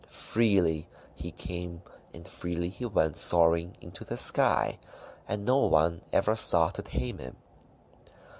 [0.07, 4.79] Freely he came, and freely he went soaring into the sky,
[5.27, 7.35] and no one ever sought to tame him.